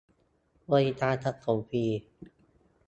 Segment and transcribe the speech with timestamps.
[0.71, 1.85] บริการจัดส่งฟรี